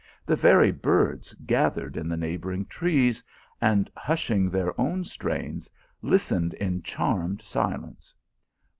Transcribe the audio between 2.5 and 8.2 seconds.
trees, and, hushing their own strains, listened in charmed silence.